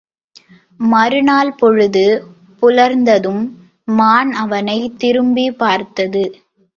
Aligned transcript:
மறு 0.79 1.23
நாள் 1.23 1.55
பொழுது 1.55 2.05
புலர்ந்ததும், 2.61 3.43
மான் 3.91 4.31
அவனைத் 4.35 4.99
திரும்பிப் 4.99 5.59
பார்த்தது. 5.59 6.23